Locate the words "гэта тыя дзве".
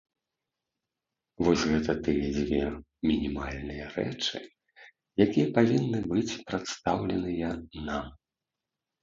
1.71-2.61